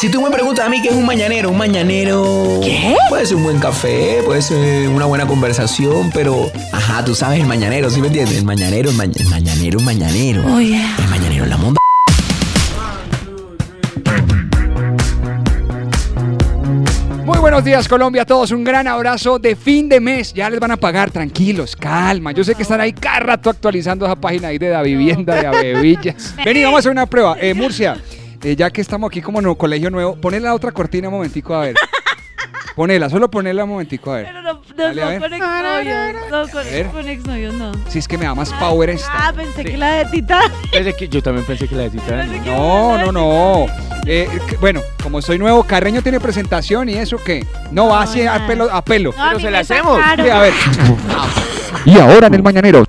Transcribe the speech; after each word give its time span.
Si 0.00 0.08
tú 0.08 0.20
me 0.22 0.30
preguntas 0.30 0.66
a 0.66 0.68
mí 0.68 0.80
qué 0.80 0.88
es 0.88 0.94
un 0.94 1.04
mañanero, 1.06 1.50
un 1.50 1.56
mañanero. 1.58 2.60
¿Qué? 2.62 2.94
Puede 3.08 3.26
ser 3.26 3.36
un 3.36 3.44
buen 3.44 3.58
café, 3.58 4.22
puede 4.24 4.42
ser 4.42 4.88
una 4.88 5.04
buena 5.06 5.26
conversación, 5.26 6.10
pero. 6.12 6.50
Ajá, 6.72 7.04
tú 7.04 7.14
sabes, 7.14 7.40
el 7.40 7.46
mañanero, 7.46 7.90
¿sí 7.90 8.00
me 8.00 8.06
entiendes? 8.08 8.38
El 8.38 8.44
mañanero, 8.44 8.90
el, 8.90 8.96
ma- 8.96 9.04
el 9.04 9.26
mañanero, 9.28 9.78
el 9.78 9.84
mañanero. 9.84 10.42
Oh, 10.46 10.60
yeah. 10.60 10.96
El 10.98 11.08
mañanero, 11.08 11.46
la 11.46 11.56
monda. 11.56 11.78
Muy 17.24 17.38
buenos 17.38 17.62
días 17.64 17.86
Colombia 17.88 18.22
a 18.22 18.24
todos, 18.24 18.50
un 18.52 18.64
gran 18.64 18.86
abrazo 18.88 19.38
de 19.38 19.54
fin 19.54 19.88
de 19.88 20.00
mes, 20.00 20.32
ya 20.32 20.48
les 20.48 20.58
van 20.58 20.70
a 20.70 20.76
pagar, 20.78 21.10
tranquilos, 21.10 21.76
calma, 21.76 22.32
yo 22.32 22.42
sé 22.42 22.54
que 22.54 22.62
están 22.62 22.80
ahí 22.80 22.92
cada 22.92 23.20
rato 23.20 23.50
actualizando 23.50 24.06
esa 24.06 24.16
página 24.16 24.48
ahí 24.48 24.58
de 24.58 24.70
la 24.70 24.82
vivienda 24.82 25.34
de 25.34 25.46
Avevillas. 25.46 26.34
Vení, 26.44 26.62
vamos 26.62 26.78
a 26.78 26.80
hacer 26.80 26.92
una 26.92 27.06
prueba, 27.06 27.36
Eh, 27.40 27.52
Murcia, 27.52 27.98
eh, 28.42 28.56
ya 28.56 28.70
que 28.70 28.80
estamos 28.80 29.08
aquí 29.08 29.20
como 29.22 29.40
en 29.40 29.46
un 29.46 29.54
colegio 29.54 29.90
nuevo, 29.90 30.16
ponle 30.16 30.40
la 30.40 30.54
otra 30.54 30.72
cortina 30.72 31.08
un 31.08 31.14
momentico 31.14 31.54
a 31.54 31.60
ver. 31.62 31.76
Ponela, 32.76 33.10
solo 33.10 33.28
ponela 33.28 33.64
un 33.64 33.70
momentico 33.70 34.12
a 34.12 34.18
ver. 34.18 34.26
Pero 34.26 34.40
no, 34.42 34.52
no, 34.52 34.60
Dale, 34.76 35.02
a 35.02 35.04
no 35.04 35.10
ver. 35.10 35.20
con 35.20 35.32
exnovios. 35.32 36.30
No, 36.30 36.48
con, 36.48 36.64
ver. 36.64 36.86
con 36.86 37.08
exnovios 37.08 37.54
no. 37.54 37.72
Si 37.88 37.98
es 37.98 38.06
que 38.06 38.16
me 38.16 38.24
da 38.24 38.36
más 38.36 38.52
power 38.52 38.90
esta. 38.90 39.10
Ah, 39.12 39.32
pensé 39.32 39.64
que 39.64 39.76
la 39.76 39.90
de 39.94 40.04
Tita. 40.04 40.40
yo 41.10 41.20
también 41.20 41.44
pensé 41.44 41.66
que 41.66 41.74
la 41.74 41.82
de 41.82 41.90
Titán. 41.90 42.44
No, 42.46 42.96
no, 42.98 43.10
no. 43.10 43.66
Eh, 44.06 44.28
que- 44.48 44.56
bueno, 44.58 44.80
como 45.02 45.20
soy 45.20 45.38
nuevo, 45.40 45.64
Carreño 45.64 46.02
tiene 46.02 46.20
presentación 46.20 46.88
y 46.88 46.94
eso 46.94 47.16
que 47.18 47.44
no 47.72 47.88
va 47.88 48.02
así 48.02 48.24
a 48.24 48.46
pelo. 48.46 48.72
A 48.72 48.84
pelo. 48.84 49.12
No, 49.18 49.24
Pero 49.26 49.40
se 49.40 49.50
la 49.50 49.58
hacemos. 49.58 50.00
Sí, 50.14 50.28
a 50.30 50.38
ver. 50.38 50.54
Y 51.84 51.98
ahora 51.98 52.28
en 52.28 52.34
el 52.34 52.42
mañanero. 52.44 52.84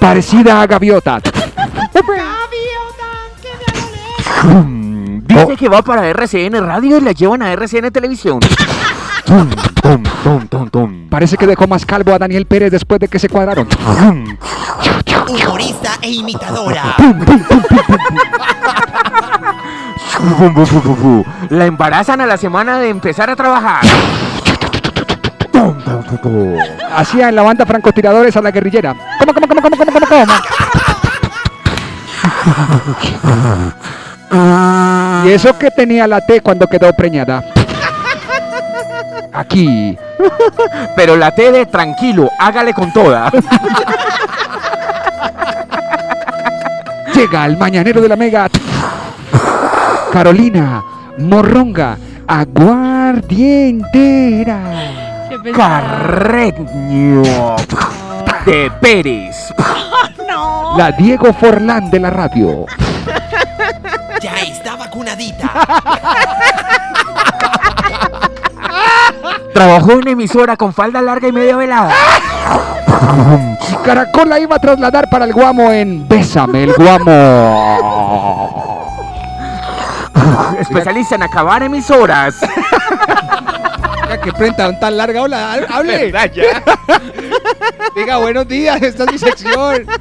Parecida 0.00 0.62
a 0.62 0.66
gaviota. 0.66 1.20
Dice 5.28 5.56
que 5.56 5.68
va 5.68 5.82
para 5.82 6.08
RCN 6.08 6.64
Radio 6.64 6.98
y 6.98 7.00
la 7.00 7.12
llevan 7.12 7.42
a 7.42 7.52
RCN 7.52 7.90
Televisión. 7.90 8.40
Tum, 9.24 9.50
tum, 9.82 10.02
tum, 10.22 10.48
tum, 10.48 10.70
tum. 10.70 11.08
Parece 11.10 11.36
que 11.36 11.46
dejó 11.46 11.66
más 11.66 11.84
calvo 11.84 12.14
a 12.14 12.18
Daniel 12.18 12.46
Pérez 12.46 12.70
después 12.70 13.00
de 13.00 13.08
que 13.08 13.18
se 13.18 13.28
cuadraron. 13.28 13.68
Humorista 15.28 15.98
e 16.00 16.10
imitadora. 16.10 16.96
La 21.50 21.66
embarazan 21.66 22.20
a 22.20 22.26
la 22.26 22.36
semana 22.36 22.78
de 22.78 22.88
empezar 22.88 23.28
a 23.30 23.36
trabajar. 23.36 23.84
Hacía 26.94 27.28
en 27.28 27.34
la 27.34 27.42
banda 27.42 27.66
francotiradores 27.66 28.36
a 28.36 28.40
la 28.40 28.50
guerrillera. 28.50 28.94
¿Cómo, 29.18 29.34
cómo, 29.34 29.46
cómo, 29.46 29.60
cómo, 29.60 29.76
cómo, 29.76 29.92
cómo, 29.92 30.06
cómo? 30.06 30.32
Y 34.30 35.30
eso 35.30 35.56
que 35.58 35.70
tenía 35.70 36.06
la 36.06 36.20
T 36.20 36.40
cuando 36.40 36.66
quedó 36.66 36.92
preñada. 36.92 37.42
Aquí. 39.32 39.96
Pero 40.96 41.16
la 41.16 41.34
T 41.34 41.50
de 41.52 41.66
tranquilo, 41.66 42.30
hágale 42.38 42.72
con 42.74 42.92
toda. 42.92 43.30
Llega 47.14 47.46
el 47.46 47.56
mañanero 47.56 48.00
de 48.00 48.08
la 48.08 48.16
Mega. 48.16 48.48
Carolina 50.12 50.82
Morronga, 51.18 51.96
aguardientera. 52.26 54.60
Carreño 55.54 57.22
de 58.44 58.70
Pérez. 58.80 59.52
No. 60.28 60.76
La 60.76 60.92
Diego 60.92 61.32
Forlán 61.32 61.90
de 61.90 62.00
la 62.00 62.10
radio. 62.10 62.66
Ya 64.88 64.94
vacunadita. 64.94 65.50
Trabajó 69.52 69.92
en 69.92 70.08
emisora 70.08 70.56
con 70.56 70.72
falda 70.72 71.02
larga 71.02 71.28
y 71.28 71.32
media 71.32 71.56
velada. 71.56 71.92
Caracol 73.84 74.28
la 74.30 74.40
iba 74.40 74.56
a 74.56 74.58
trasladar 74.58 75.08
para 75.10 75.24
el 75.26 75.32
Guamo 75.32 75.70
en 75.70 76.08
Bésame 76.08 76.64
el 76.64 76.72
Guamo. 76.74 77.78
Especialista 80.58 81.14
en 81.16 81.22
acabar 81.24 81.62
emisoras. 81.62 82.36
Mira 84.02 84.20
que 84.20 84.32
prenda 84.32 84.78
tan 84.80 84.96
larga. 84.96 85.22
Hola, 85.22 85.52
ha- 85.52 85.76
hable. 85.76 86.12
Diga 87.94 88.16
buenos 88.18 88.46
días, 88.48 88.80
esta 88.82 89.04
es 89.04 89.12
mi 89.12 89.18
sección. 89.18 89.86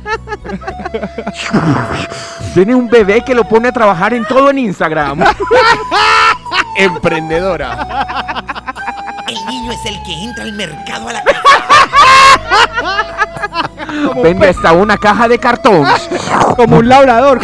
Tiene 2.58 2.74
un 2.74 2.90
bebé 2.90 3.22
que 3.24 3.36
lo 3.36 3.44
pone 3.44 3.68
a 3.68 3.72
trabajar 3.72 4.16
en 4.16 4.26
todo 4.26 4.50
en 4.50 4.58
Instagram. 4.58 5.24
Emprendedora. 6.76 8.44
El 9.28 9.46
niño 9.46 9.72
es 9.74 9.86
el 9.86 10.02
que 10.02 10.24
entra 10.24 10.44
al 10.44 10.54
mercado 10.54 11.08
a 11.08 11.14
la 11.14 11.24
casa. 11.24 11.40
Vende 14.24 14.50
hasta 14.50 14.74
una 14.74 14.98
caja 14.98 15.28
de 15.28 15.38
cartón. 15.38 15.86
Como 16.56 16.78
un 16.78 16.90
labrador. 16.90 17.42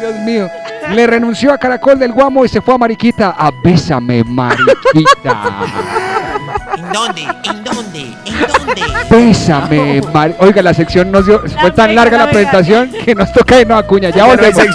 Dios 0.00 0.14
mío. 0.26 0.50
Le 0.90 1.06
renunció 1.06 1.54
a 1.54 1.56
Caracol 1.56 1.98
del 1.98 2.12
Guamo 2.12 2.44
y 2.44 2.50
se 2.50 2.60
fue 2.60 2.74
a 2.74 2.78
Mariquita. 2.78 3.34
A 3.38 3.50
Bésame, 3.64 4.22
Mariquita. 4.22 6.04
¿En 6.76 6.92
dónde? 6.92 7.22
¿En 7.44 7.64
dónde? 7.64 8.00
¿En 8.24 8.40
dónde? 8.46 8.82
Bésame, 9.10 10.00
Mari- 10.12 10.34
Oiga, 10.38 10.62
la 10.62 10.74
sección 10.74 11.10
nos 11.10 11.26
dio. 11.26 11.42
Fue 11.60 11.70
tan 11.70 11.94
larga 11.94 12.18
la 12.18 12.30
presentación 12.30 12.90
que 13.04 13.14
nos 13.14 13.32
toca 13.32 13.60
irnos 13.60 13.78
a 13.82 13.86
cuña. 13.86 14.10
Ya 14.10 14.24
volvemos. 14.26 14.62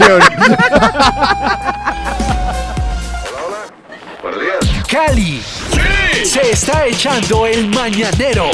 Cali 4.89 5.41
se 6.23 6.51
está 6.51 6.85
echando 6.85 7.45
el 7.47 7.67
mañanero. 7.67 8.49